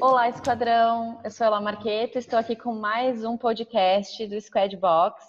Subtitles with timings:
[0.00, 1.20] Olá, Esquadrão.
[1.24, 5.24] Eu sou Ela Marqueto, estou aqui com mais um podcast do Squad Box.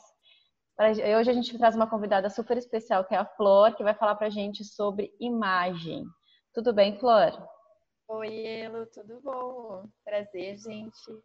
[0.77, 4.15] Hoje a gente traz uma convidada super especial, que é a Flor, que vai falar
[4.15, 6.03] para a gente sobre imagem.
[6.53, 7.31] Tudo bem, Flor?
[8.09, 9.87] Oi, Elo, tudo bom?
[10.03, 11.23] Prazer, gente.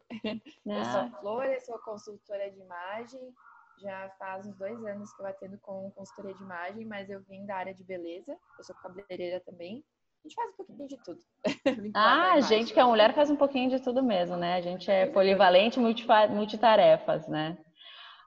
[0.65, 0.79] Não.
[0.79, 3.35] Eu sou a Flor, eu sou consultora de imagem.
[3.81, 7.47] Já faz uns dois anos que eu atendo com consultoria de imagem, mas eu vim
[7.47, 8.37] da área de beleza.
[8.59, 9.83] Eu sou cabeleireira também.
[10.23, 11.21] A gente faz um pouquinho de tudo.
[11.97, 14.57] ah, a gente que é mulher faz um pouquinho de tudo mesmo, né?
[14.57, 17.57] A gente é polivalente, multitarefas, né?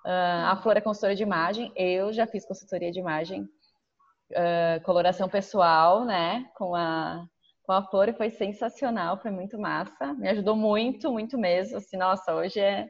[0.03, 5.29] Uh, a Flor é consultora de imagem, eu já fiz consultoria de imagem, uh, coloração
[5.29, 6.49] pessoal, né?
[6.57, 7.23] Com a,
[7.63, 11.77] com a Flor e foi sensacional, foi muito massa, me ajudou muito, muito mesmo.
[11.77, 12.89] Assim, nossa, hoje é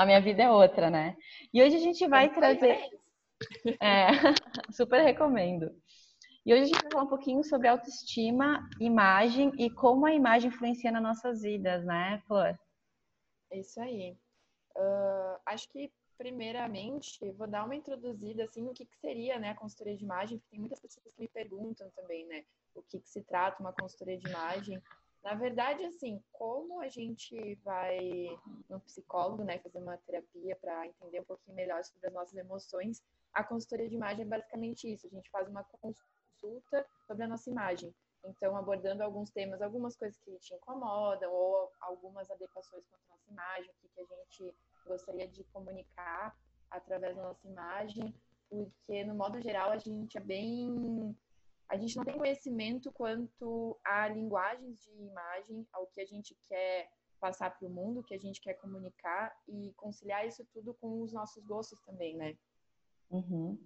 [0.00, 1.14] a minha vida é outra, né?
[1.52, 2.78] E hoje a gente vai trazer.
[3.80, 4.06] É,
[4.72, 5.70] super recomendo.
[6.44, 10.48] E hoje a gente vai falar um pouquinho sobre autoestima, imagem e como a imagem
[10.48, 12.58] influencia nas nossas vidas, né, Flor?
[13.50, 14.16] É isso aí.
[14.74, 19.54] Uh, acho que, primeiramente, vou dar uma introduzida, assim, no que, que seria, né, a
[19.54, 22.42] consultoria de imagem, porque tem muitas pessoas que me perguntam também, né,
[22.74, 24.82] o que, que se trata uma consultoria de imagem.
[25.22, 28.26] Na verdade, assim, como a gente vai
[28.68, 33.02] no psicólogo, né, fazer uma terapia para entender um pouquinho melhor sobre as nossas emoções,
[33.34, 35.06] a consultoria de imagem é basicamente isso.
[35.06, 37.94] A gente faz uma consulta sobre a nossa imagem.
[38.24, 43.30] Então, abordando alguns temas, algumas coisas que te incomodam ou algumas adequações com a nossa
[43.30, 44.54] imagem, o que, que a gente
[44.86, 46.36] gostaria de comunicar
[46.70, 48.14] através da nossa imagem,
[48.48, 51.16] porque, no modo geral, a gente é bem.
[51.70, 56.90] A gente não tem conhecimento quanto a linguagens de imagem, ao que a gente quer
[57.20, 61.12] passar para o mundo, que a gente quer comunicar e conciliar isso tudo com os
[61.12, 62.36] nossos gostos também, né?
[63.08, 63.56] Uhum.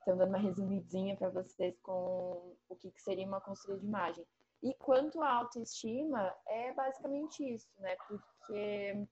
[0.00, 4.26] Então, dando uma resumidinha para vocês com o que, que seria uma consultoria de imagem.
[4.62, 7.94] E quanto à autoestima, é basicamente isso, né?
[8.08, 9.06] Porque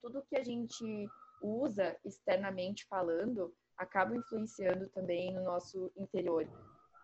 [0.00, 1.06] tudo que a gente
[1.42, 6.48] usa externamente falando acaba influenciando também no nosso interior.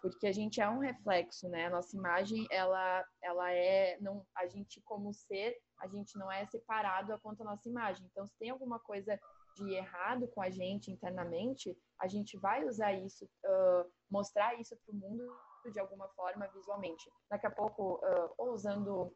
[0.02, 1.66] Porque a gente é um reflexo, né?
[1.66, 3.96] A nossa imagem, ela, ela é.
[4.00, 8.04] Não, a gente, como ser, a gente não é separado quanto à nossa imagem.
[8.10, 9.18] Então, se tem alguma coisa
[9.56, 14.92] de errado com a gente internamente, a gente vai usar isso, uh, mostrar isso para
[14.92, 15.24] o mundo
[15.70, 17.08] de alguma forma visualmente.
[17.30, 19.14] Daqui a pouco, uh, ou usando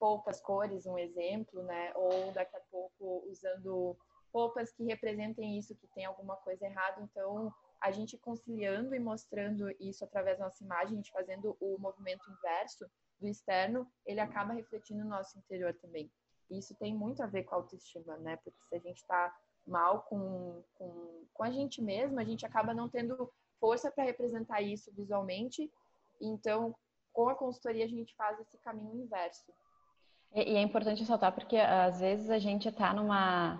[0.00, 1.92] poucas cores, um exemplo, né?
[1.94, 3.96] Ou daqui a pouco usando
[4.34, 7.00] roupas que representem isso, que tem alguma coisa errada.
[7.02, 11.76] Então, a gente conciliando e mostrando isso através da nossa imagem, a gente fazendo o
[11.78, 12.88] movimento inverso
[13.20, 16.10] do externo, ele acaba refletindo no nosso interior também.
[16.48, 18.36] E isso tem muito a ver com a autoestima, né?
[18.36, 19.34] Porque se a gente está
[19.66, 24.60] mal com, com, com a gente mesma, a gente acaba não tendo força para representar
[24.60, 25.70] isso visualmente.
[26.20, 26.74] Então,
[27.12, 29.52] com a consultoria, a gente faz esse caminho inverso.
[30.34, 33.58] E, e é importante ressaltar porque às vezes a gente está numa.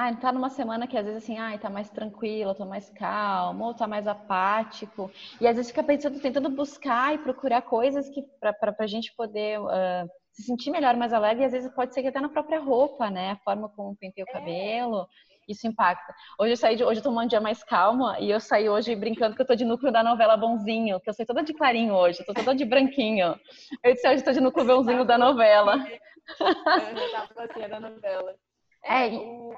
[0.00, 3.64] Ah, tá numa semana que às vezes assim, ah, tá mais tranquilo, tô mais calmo,
[3.64, 5.10] ou tá mais apático.
[5.40, 9.58] E às vezes fica pensando, tentando buscar e procurar coisas que para a gente poder
[9.58, 12.60] uh, se sentir melhor, mais alegre, e às vezes pode ser que até na própria
[12.60, 13.32] roupa, né?
[13.32, 14.32] A forma como pentei o é.
[14.32, 15.04] cabelo,
[15.48, 16.14] isso impacta.
[16.38, 18.94] Hoje eu saí de, hoje eu tô um dia mais calma e eu saí hoje
[18.94, 21.92] brincando que eu tô de núcleo da novela Bonzinho, que eu sou toda de clarinho
[21.92, 23.34] hoje, tô toda de branquinho.
[23.82, 25.74] Eu disse hoje tô de núcleo bonzinho da novela.
[26.38, 28.36] Eu tava assim, da novela.
[28.84, 29.56] É, é o...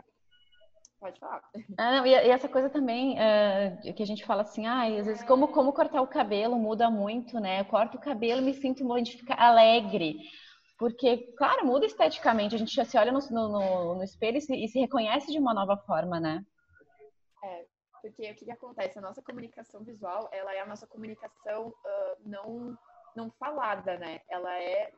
[1.01, 1.43] Pode falar.
[1.79, 5.07] Ah, não, e, e, essa coisa também uh, que a gente fala assim, ah, às
[5.07, 7.61] vezes como, como cortar o cabelo muda muito, né?
[7.61, 10.19] Eu corto o cabelo e me sinto modificar alegre.
[10.79, 12.55] Porque, claro, muda esteticamente.
[12.55, 15.39] A gente já se olha no, no, no espelho e se, e se, reconhece de
[15.39, 16.45] uma nova forma, né?
[17.45, 17.65] É,
[18.03, 18.99] porque o que, que, acontece?
[18.99, 22.79] A nossa comunicação visual, ela é a nossa comunicação uh, não,
[23.17, 24.21] não falada, né?
[24.29, 24.93] Ela é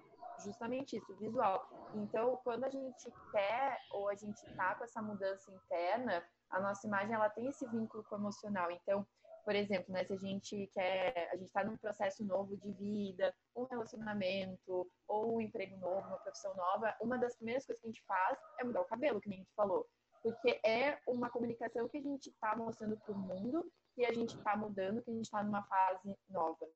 [0.44, 1.68] justamente isso, visual.
[1.94, 6.86] Então, quando a gente quer ou a gente tá com essa mudança interna, a nossa
[6.86, 8.70] imagem, ela tem esse vínculo com o emocional.
[8.70, 9.06] Então,
[9.44, 13.34] por exemplo, né, se a gente quer, a gente está num processo novo de vida,
[13.56, 17.90] um relacionamento, ou um emprego novo, uma profissão nova, uma das primeiras coisas que a
[17.90, 19.86] gente faz é mudar o cabelo, que nem a gente falou.
[20.22, 24.36] Porque é uma comunicação que a gente está mostrando para o mundo que a gente
[24.36, 26.66] está mudando, que a gente está numa fase nova.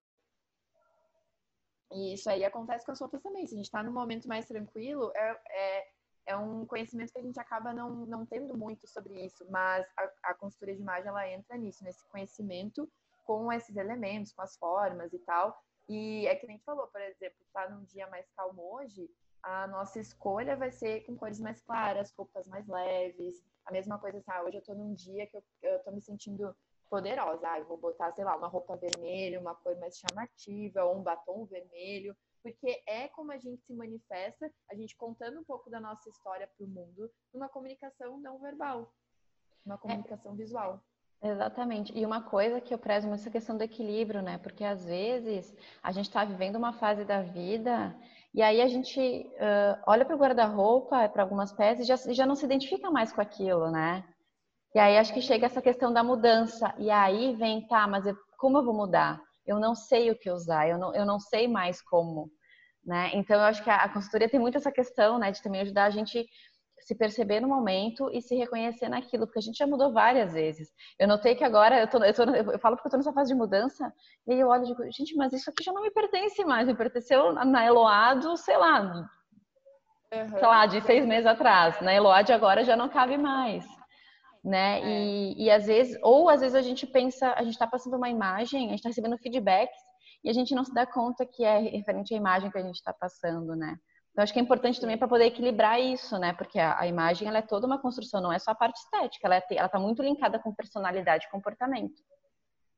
[1.93, 3.47] E isso aí acontece com as roupas também.
[3.47, 5.87] Se a gente está num momento mais tranquilo, é, é
[6.27, 10.31] é um conhecimento que a gente acaba não, não tendo muito sobre isso, mas a,
[10.31, 12.91] a consultoria de imagem ela entra nisso, nesse conhecimento
[13.25, 15.57] com esses elementos, com as formas e tal.
[15.89, 19.09] E é que a gente falou, por exemplo, tá num dia mais calmo hoje,
[19.43, 23.45] a nossa escolha vai ser com cores mais claras, roupas mais leves.
[23.65, 26.01] A mesma coisa, assim, ah, hoje eu tô num dia que eu, eu tô me
[26.01, 26.55] sentindo
[26.89, 27.49] poderosa.
[27.49, 31.03] Ah, eu vou botar, sei lá, uma roupa vermelha, uma cor mais chamativa, ou um
[31.03, 35.81] batom vermelho, porque é como a gente se manifesta, a gente contando um pouco da
[35.81, 38.93] nossa história para o mundo, numa comunicação não verbal,
[39.65, 40.37] uma comunicação é.
[40.37, 40.81] visual.
[41.23, 41.97] Exatamente.
[41.99, 44.39] E uma coisa que eu prezo muito é essa questão do equilíbrio, né?
[44.39, 47.97] Porque às vezes a gente está vivendo uma fase da vida
[48.35, 52.27] e aí a gente uh, olha para o guarda-roupa, para algumas peças e já, já
[52.27, 54.05] não se identifica mais com aquilo, né?
[54.77, 56.75] E aí acho que chega essa questão da mudança.
[56.77, 59.19] E aí vem, tá, mas eu, como eu vou mudar?
[59.47, 62.31] Eu não sei o que usar, eu não, eu não sei mais como.
[62.85, 63.11] Né?
[63.15, 65.85] Então eu acho que a, a consultoria tem muito essa questão, né, de também ajudar
[65.85, 66.27] a gente
[66.79, 70.69] se perceber no momento e se reconhecer naquilo, porque a gente já mudou várias vezes.
[70.99, 73.33] Eu notei que agora, eu, tô, eu, tô, eu falo porque eu tô nessa fase
[73.33, 73.91] de mudança,
[74.27, 76.69] e aí eu olho e digo, gente, mas isso aqui já não me pertence mais,
[76.69, 78.83] me pertenceu na Eloado, sei lá,
[80.13, 80.29] uhum.
[80.29, 81.81] sei lá, de seis meses atrás.
[81.81, 83.76] Na Eloado agora já não cabe mais.
[84.47, 84.81] Né?
[84.81, 84.85] É.
[84.87, 88.09] E, e às vezes, ou às vezes a gente pensa, a gente está passando uma
[88.09, 89.77] imagem, a gente está recebendo feedbacks
[90.23, 92.77] e a gente não se dá conta que é referente à imagem que a gente
[92.77, 93.77] está passando, né?
[94.13, 96.33] Então, acho que é importante também para poder equilibrar isso, né?
[96.33, 99.27] Porque a, a, imagem ela é toda uma construção, não é só a parte estética,
[99.27, 102.01] ela é, está muito linkada com personalidade e comportamento.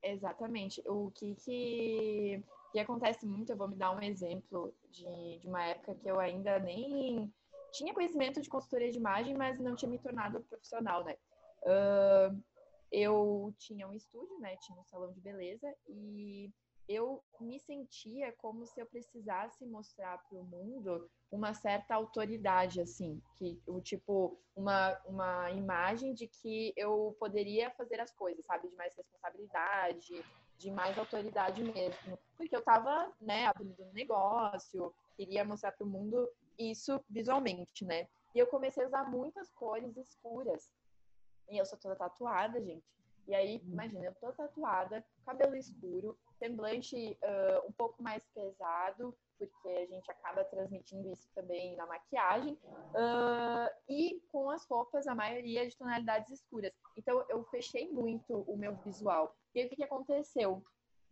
[0.02, 0.82] Exatamente.
[0.86, 2.42] O que, que,
[2.72, 6.18] que, acontece muito, eu vou me dar um exemplo de, de uma época que eu
[6.18, 7.32] ainda nem
[7.72, 11.14] tinha conhecimento de consultoria de imagem, mas não tinha me tornado profissional, né?
[11.62, 12.42] Uh,
[12.90, 14.56] eu tinha um estúdio, né?
[14.58, 16.50] Tinha um salão de beleza e
[16.88, 23.20] eu me sentia como se eu precisasse mostrar para o mundo uma certa autoridade, assim,
[23.36, 28.74] que o tipo uma, uma imagem de que eu poderia fazer as coisas, sabe, de
[28.76, 30.24] mais responsabilidade,
[30.56, 35.90] de mais autoridade mesmo, porque eu estava, né, abrindo um negócio, queria mostrar para o
[35.90, 36.28] mundo
[36.58, 38.08] isso visualmente, né?
[38.34, 40.70] E eu comecei a usar muitas cores escuras.
[41.48, 42.84] E eu sou toda tatuada, gente.
[43.26, 49.68] E aí, imagina, eu tô tatuada, cabelo escuro, semblante uh, um pouco mais pesado, porque
[49.68, 55.68] a gente acaba transmitindo isso também na maquiagem, uh, e com as roupas, a maioria
[55.68, 56.72] de tonalidades escuras.
[56.96, 59.36] Então, eu fechei muito o meu visual.
[59.54, 60.64] E o que, que aconteceu?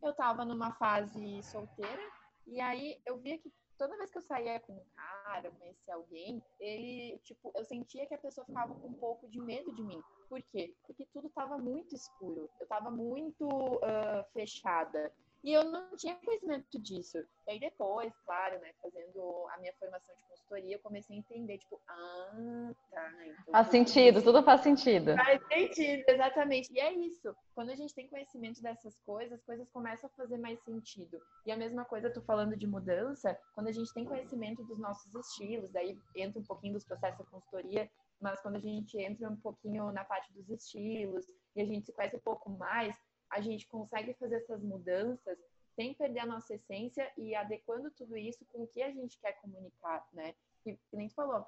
[0.03, 2.03] Eu tava numa fase solteira,
[2.47, 6.43] e aí eu via que toda vez que eu saía com um cara, conhecia alguém,
[6.59, 10.03] ele, tipo, eu sentia que a pessoa ficava com um pouco de medo de mim.
[10.29, 10.75] Por quê?
[10.87, 12.49] Porque tudo estava muito escuro.
[12.59, 15.13] Eu estava muito uh, fechada.
[15.47, 17.19] E eu não tinha conhecimento disso.
[17.47, 21.59] E aí depois, claro, né, fazendo a minha formação de consultoria, eu comecei a entender,
[21.59, 23.13] tipo, ah, tá.
[23.25, 25.15] Então faz sentido, tudo faz sentido.
[25.15, 26.73] Faz sentido, exatamente.
[26.73, 27.33] E é isso.
[27.55, 31.17] Quando a gente tem conhecimento dessas coisas, as coisas começam a fazer mais sentido.
[31.47, 35.15] E a mesma coisa, tu falando de mudança, quando a gente tem conhecimento dos nossos
[35.15, 37.89] estilos, daí entra um pouquinho dos processos da consultoria,
[38.21, 41.93] mas quando a gente entra um pouquinho na parte dos estilos e a gente se
[41.93, 42.97] conhece um pouco mais,
[43.31, 45.39] a gente consegue fazer essas mudanças
[45.75, 49.33] sem perder a nossa essência e adequando tudo isso com o que a gente quer
[49.41, 50.35] comunicar, né?
[50.63, 51.47] Que, que nem tu falou,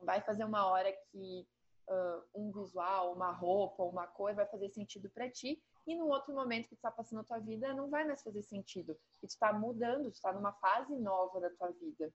[0.00, 1.46] vai fazer uma hora que
[1.88, 6.34] uh, um visual, uma roupa, uma cor vai fazer sentido para ti e no outro
[6.34, 8.98] momento que tu está passando a tua vida não vai mais fazer sentido.
[9.22, 12.12] E tu está mudando, tu está numa fase nova da tua vida.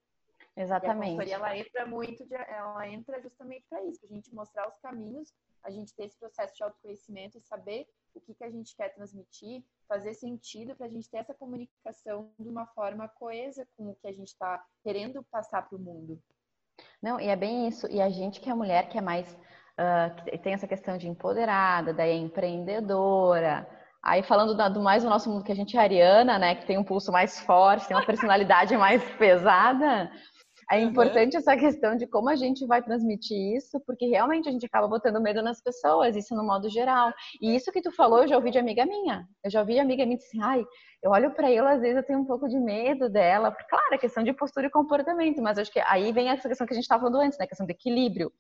[0.56, 1.28] Exatamente.
[1.28, 4.70] E a ela entra muito, de, ela entra justamente para isso, para a gente mostrar
[4.70, 5.34] os caminhos,
[5.64, 8.90] a gente ter esse processo de autoconhecimento e saber o que, que a gente quer
[8.94, 13.96] transmitir, fazer sentido para a gente ter essa comunicação de uma forma coesa com o
[13.96, 16.22] que a gente está querendo passar para o mundo.
[17.02, 17.88] Não, e é bem isso.
[17.88, 19.32] E a gente que é mulher, que é mais.
[19.74, 23.68] Uh, que tem essa questão de empoderada, daí é empreendedora.
[24.04, 26.56] Aí falando do mais do nosso mundo, que a gente é ariana, né?
[26.56, 30.12] Que tem um pulso mais forte, tem uma personalidade mais pesada.
[30.72, 31.40] É importante uhum.
[31.40, 35.22] essa questão de como a gente vai transmitir isso, porque realmente a gente acaba botando
[35.22, 37.14] medo nas pessoas, isso no modo geral.
[37.42, 39.28] E isso que tu falou, eu já ouvi de amiga minha.
[39.44, 40.66] Eu já ouvi de amiga minha assim, ai,
[41.02, 43.52] eu olho para ela, às vezes eu tenho um pouco de medo dela.
[43.70, 46.74] Claro, é questão de postura e comportamento, mas acho que aí vem essa questão que
[46.74, 47.46] a gente estava falando antes, né?
[47.46, 48.32] A questão de equilíbrio.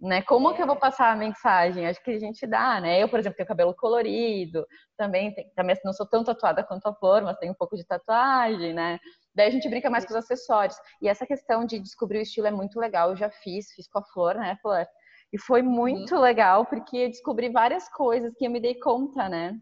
[0.00, 0.22] Né?
[0.22, 0.78] Como que eu vou é.
[0.78, 1.86] passar a mensagem?
[1.86, 3.02] Acho que a gente dá, né?
[3.02, 4.64] Eu, por exemplo, tenho cabelo colorido,
[4.96, 7.84] também, tem, também não sou tão tatuada quanto a Flor, mas tenho um pouco de
[7.84, 9.00] tatuagem, né?
[9.38, 10.76] Daí a gente brinca mais com os acessórios.
[11.00, 13.10] E essa questão de descobrir o estilo é muito legal.
[13.10, 14.84] Eu já fiz, fiz com a Flor, né, Flor?
[15.32, 16.20] E foi muito uhum.
[16.20, 19.56] legal, porque eu descobri várias coisas que eu me dei conta, né?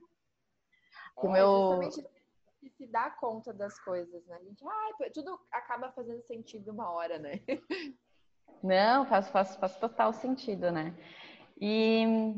[1.20, 1.82] Que é, meu...
[1.82, 2.16] justamente
[2.78, 4.36] se dá conta das coisas, né?
[4.36, 7.32] A gente, ah, tudo acaba fazendo sentido uma hora, né?
[8.62, 10.96] Não, faz, faz, faz total sentido, né?
[11.60, 12.34] E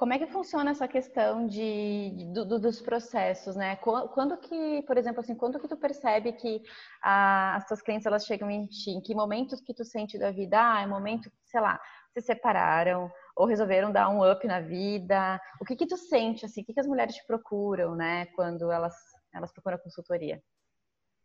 [0.00, 3.76] Como é que funciona essa questão de, do, dos processos, né?
[3.76, 6.62] Quando que, por exemplo, assim, quando que tu percebe que
[7.02, 8.92] a, as tuas clientes elas chegam em ti?
[8.92, 10.56] Em que momentos que tu sente da vida?
[10.58, 11.78] Ah, é momento, sei lá,
[12.14, 15.38] se separaram ou resolveram dar um up na vida.
[15.60, 16.62] O que que tu sente assim?
[16.62, 18.24] O que que as mulheres te procuram, né?
[18.34, 18.96] Quando elas
[19.34, 20.42] elas procuram consultoria?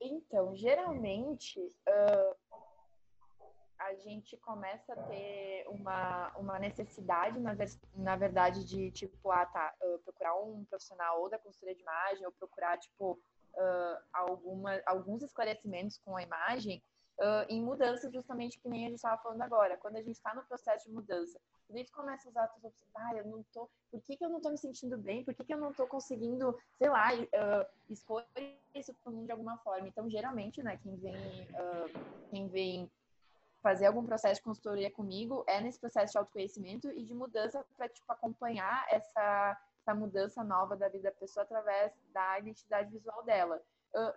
[0.01, 2.44] Então, geralmente uh
[3.85, 7.55] a gente começa a ter uma, uma necessidade, na,
[7.95, 12.25] na verdade, de, tipo, ah, tá, uh, procurar um profissional ou da consultoria de imagem,
[12.25, 16.81] ou procurar, tipo, uh, alguma, alguns esclarecimentos com a imagem,
[17.19, 19.77] uh, em mudanças, justamente que nem a gente estava falando agora.
[19.77, 21.39] Quando a gente está no processo de mudança,
[21.69, 24.29] a gente começa a usar as opções, ah, eu não tô, por que, que eu
[24.29, 25.23] não tô me sentindo bem?
[25.23, 27.09] Por que, que eu não tô conseguindo, sei lá,
[27.89, 28.25] expor
[28.73, 29.87] isso para o mundo de alguma forma?
[29.87, 31.47] Então, geralmente, né, quem vem,
[32.29, 32.91] quem vem
[33.65, 37.89] fazer algum processo de consultoria comigo é nesse processo de autoconhecimento e de mudança para
[37.89, 43.59] tipo acompanhar essa, essa mudança nova da vida da pessoa através da identidade visual dela.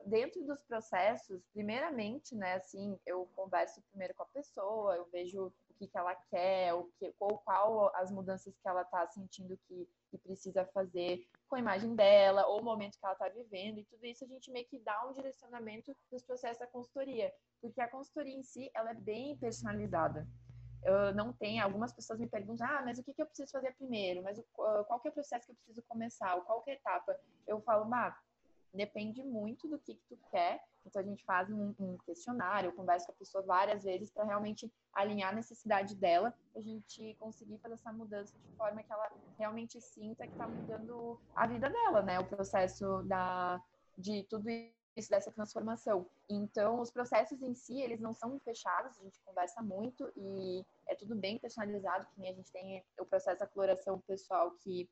[0.04, 5.86] Dentro dos processos, primeiramente, né, assim, eu converso primeiro com a pessoa, eu vejo que,
[5.86, 10.18] que ela quer, o que, ou qual as mudanças que ela está sentindo que, que,
[10.18, 14.04] precisa fazer com a imagem dela, ou o momento que ela está vivendo, e tudo
[14.04, 18.36] isso a gente meio que dá um direcionamento dos processos da consultoria, porque a consultoria
[18.36, 20.26] em si, ela é bem personalizada.
[20.82, 23.74] Eu não tem, algumas pessoas me perguntam, ah, mas o que, que eu preciso fazer
[23.74, 24.22] primeiro?
[24.22, 24.44] Mas o,
[24.84, 26.40] qual que é o processo que eu preciso começar?
[26.42, 27.18] Qual que é a etapa?
[27.46, 28.16] Eu falo, bah,
[28.72, 30.62] depende muito do que, que tu quer.
[30.84, 34.24] Então a gente faz um, um questionário, eu converso com a pessoa várias vezes para
[34.24, 39.10] realmente alinhar a necessidade dela, a gente conseguir fazer essa mudança de forma que ela
[39.38, 42.18] realmente sinta que está mudando a vida dela, né?
[42.18, 43.62] O processo da,
[43.96, 46.06] de tudo isso, dessa transformação.
[46.28, 50.94] Então, os processos em si, eles não são fechados, a gente conversa muito e é
[50.94, 54.88] tudo bem personalizado, que nem a gente tem o processo da coloração pessoal que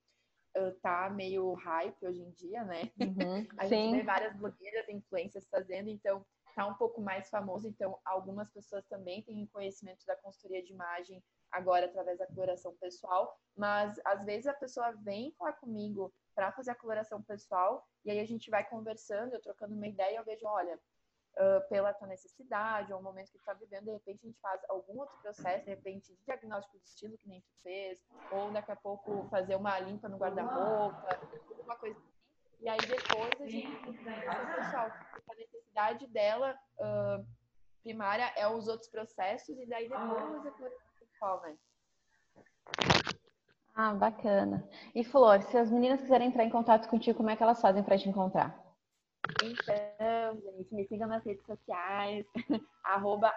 [0.83, 2.91] tá meio hype hoje em dia, né?
[3.01, 7.69] Uhum, a gente vê várias blogueiras, influências fazendo, então tá um pouco mais famoso.
[7.69, 11.23] Então, algumas pessoas também têm conhecimento da consultoria de imagem
[11.53, 16.73] agora através da coloração pessoal, mas às vezes a pessoa vem falar comigo para fazer
[16.73, 20.47] a coloração pessoal e aí a gente vai conversando, eu trocando uma ideia, eu vejo,
[20.47, 20.79] olha,
[21.37, 24.41] uh, pela tua necessidade ou o momento que tu tá vivendo, de repente a gente
[24.41, 28.03] faz algum outro processo, de repente de diagnóstico de estilo que nem tu fez,
[28.33, 31.09] ou daqui a pouco fazer uma limpa no guarda-roupa,
[31.51, 32.17] alguma coisa assim.
[32.61, 34.91] E aí depois a gente pessoal,
[35.31, 37.27] a necessidade dela uh,
[37.83, 41.57] primária é os outros processos e daí depois a pessoal, né?
[43.75, 44.67] Ah, bacana.
[44.95, 47.83] E Flor, se as meninas quiserem entrar em contato contigo, como é que elas fazem
[47.83, 48.66] para te encontrar?
[49.43, 52.27] Então, gente, me sigam nas redes sociais,
[52.85, 53.33] arroba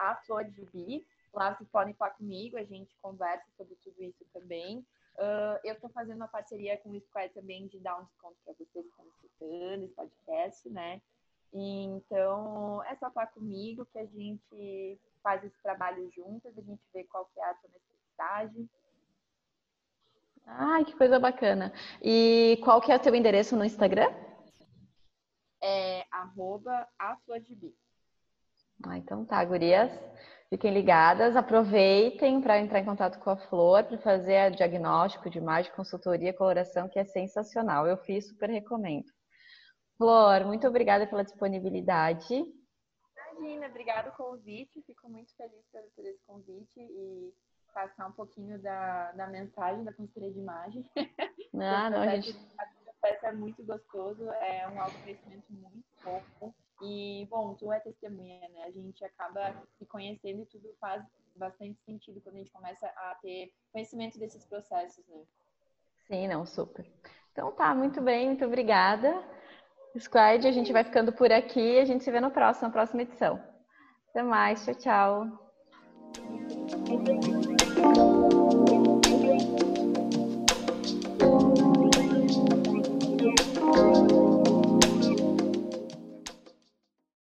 [1.34, 4.80] Lá vocês podem falar comigo, a gente conversa sobre tudo isso também.
[5.16, 8.54] Uh, eu estou fazendo uma parceria com o Square também de dar um desconto para
[8.54, 11.02] vocês que estão escutando esse podcast, né?
[11.54, 17.04] Então, é só falar comigo que a gente faz esse trabalho juntas, a gente vê
[17.06, 18.70] qual que é a sua necessidade.
[20.46, 21.74] Ai, que coisa bacana.
[22.02, 24.12] E qual que é o teu endereço no Instagram?
[25.62, 27.76] É arroba aflodibi.
[28.86, 29.92] Ah, então tá, gurias.
[30.50, 35.38] Fiquem ligadas, aproveitem para entrar em contato com a Flor para fazer o diagnóstico de
[35.38, 37.86] imagem, consultoria, coloração, que é sensacional.
[37.86, 39.06] Eu fiz, super recomendo.
[39.96, 42.34] Flor, muito obrigada pela disponibilidade.
[43.38, 44.82] Imagina, obrigada pelo convite.
[44.88, 45.64] Fico muito feliz
[45.96, 47.32] por esse convite e
[47.74, 50.90] passar um pouquinho da, da mensagem da consultoria de imagem.
[51.62, 52.38] Ah, não, a gente
[53.00, 56.54] processo é muito gostoso, é um autoconhecimento muito bom.
[56.82, 58.64] E, bom, tu é testemunha, né?
[58.66, 61.04] A gente acaba se conhecendo e tudo faz
[61.36, 65.24] bastante sentido quando a gente começa a ter conhecimento desses processos, né?
[66.08, 66.86] Sim, não, super.
[67.32, 69.24] Então tá, muito bem, muito obrigada.
[69.98, 73.02] Squad, a gente vai ficando por aqui a gente se vê no próximo, na próxima
[73.02, 73.42] edição.
[74.10, 75.30] Até mais, tchau,
[77.86, 78.39] tchau.